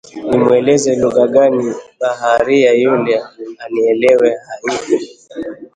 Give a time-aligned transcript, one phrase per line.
[0.27, 1.65] Nimueleze lugha gani
[1.99, 3.13] baharia yule
[3.63, 4.29] anielewe?
[4.47, 4.95] Haipo